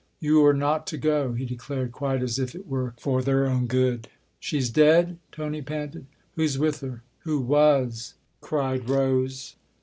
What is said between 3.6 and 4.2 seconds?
good."